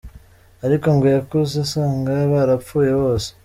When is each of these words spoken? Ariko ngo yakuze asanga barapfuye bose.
Ariko 0.65 0.87
ngo 0.95 1.05
yakuze 1.15 1.55
asanga 1.65 2.11
barapfuye 2.33 2.91
bose. 3.01 3.29